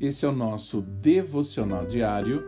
[0.00, 2.42] Esse é o nosso devocional diário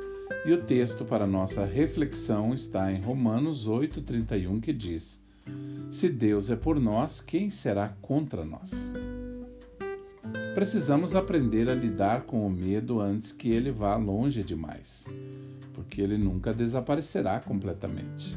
[0.47, 5.21] e o texto para nossa reflexão está em Romanos 8:31 que diz:
[5.91, 8.93] Se Deus é por nós, quem será contra nós?
[10.55, 15.07] Precisamos aprender a lidar com o medo antes que ele vá longe demais,
[15.75, 18.37] porque ele nunca desaparecerá completamente.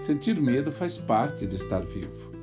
[0.00, 2.41] Sentir medo faz parte de estar vivo.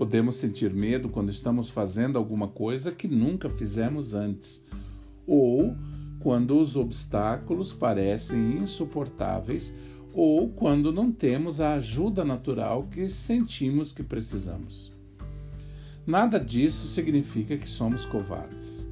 [0.00, 4.64] Podemos sentir medo quando estamos fazendo alguma coisa que nunca fizemos antes
[5.26, 5.76] ou
[6.20, 9.74] quando os obstáculos parecem insuportáveis,
[10.14, 14.90] ou quando não temos a ajuda natural que sentimos que precisamos.
[16.06, 18.88] Nada disso significa que somos covardes.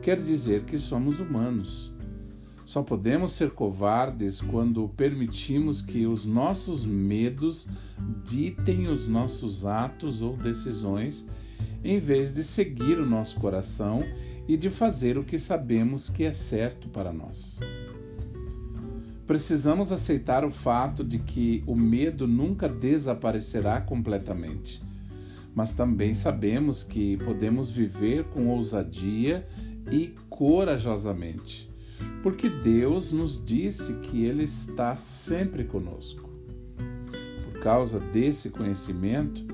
[0.00, 1.92] Quer dizer que somos humanos.
[2.68, 7.66] Só podemos ser covardes quando permitimos que os nossos medos
[8.22, 11.26] ditem os nossos atos ou decisões,
[11.82, 14.02] em vez de seguir o nosso coração
[14.46, 17.58] e de fazer o que sabemos que é certo para nós.
[19.26, 24.82] Precisamos aceitar o fato de que o medo nunca desaparecerá completamente,
[25.54, 29.48] mas também sabemos que podemos viver com ousadia
[29.90, 31.66] e corajosamente,
[32.22, 36.28] porque Deus nos disse que Ele está sempre conosco.
[37.44, 39.44] Por causa desse conhecimento,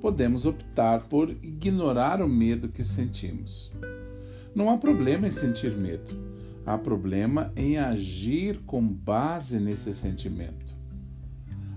[0.00, 3.70] podemos optar por ignorar o medo que sentimos.
[4.54, 6.10] Não há problema em sentir medo.
[6.66, 10.74] Há problema em agir com base nesse sentimento.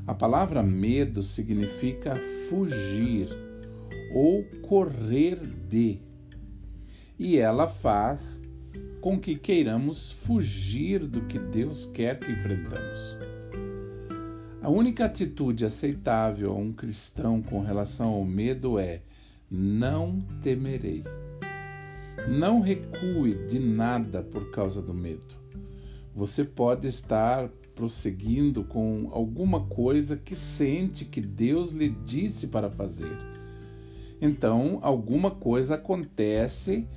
[0.06, 2.16] A palavra medo significa
[2.50, 3.30] fugir
[4.14, 6.00] ou correr de.
[7.18, 8.42] E ela faz
[9.02, 13.18] com que queiramos fugir do que Deus quer que enfrentamos.
[14.62, 19.02] A única atitude aceitável a um cristão com relação ao medo é:
[19.52, 21.04] não temerei.
[22.30, 25.36] Não recue de nada por causa do medo.
[26.16, 33.18] Você pode estar prosseguindo com alguma coisa que sente que Deus lhe disse para fazer.
[34.22, 36.88] Então, alguma coisa acontece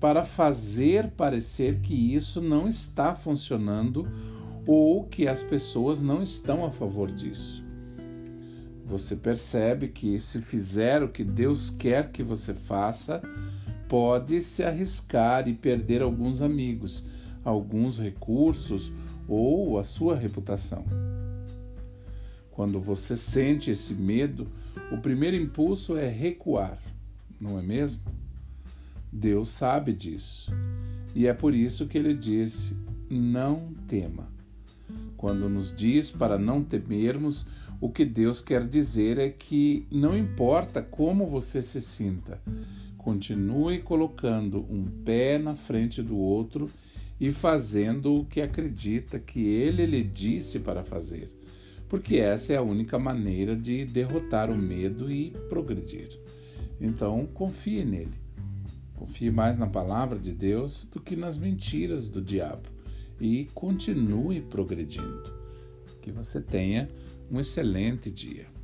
[0.00, 4.06] para fazer parecer que isso não está funcionando
[4.66, 7.64] ou que as pessoas não estão a favor disso.
[8.84, 13.20] Você percebe que se fizer o que Deus quer que você faça,
[13.88, 17.04] pode se arriscar e perder alguns amigos,
[17.44, 18.92] alguns recursos
[19.28, 20.84] ou a sua reputação.
[22.50, 24.46] Quando você sente esse medo,
[24.92, 26.78] o primeiro impulso é recuar,
[27.40, 28.02] não é mesmo?
[29.16, 30.52] Deus sabe disso.
[31.14, 32.76] E é por isso que ele disse:
[33.10, 34.28] não tema.
[35.16, 37.46] Quando nos diz para não temermos,
[37.80, 42.40] o que Deus quer dizer é que não importa como você se sinta,
[43.06, 46.68] Continue colocando um pé na frente do outro
[47.20, 51.30] e fazendo o que acredita que ele lhe disse para fazer,
[51.88, 56.18] porque essa é a única maneira de derrotar o medo e progredir.
[56.80, 58.25] Então, confie nele.
[58.96, 62.68] Confie mais na palavra de Deus do que nas mentiras do diabo
[63.20, 65.34] e continue progredindo.
[66.00, 66.88] Que você tenha
[67.30, 68.55] um excelente dia.